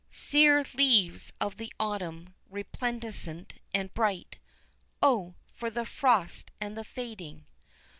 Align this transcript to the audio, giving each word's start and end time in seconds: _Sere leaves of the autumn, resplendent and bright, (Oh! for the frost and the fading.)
_Sere 0.09 0.65
leaves 0.73 1.31
of 1.39 1.57
the 1.57 1.71
autumn, 1.79 2.33
resplendent 2.49 3.59
and 3.71 3.93
bright, 3.93 4.39
(Oh! 4.99 5.35
for 5.53 5.69
the 5.69 5.85
frost 5.85 6.49
and 6.59 6.75
the 6.75 6.83
fading.) 6.83 7.45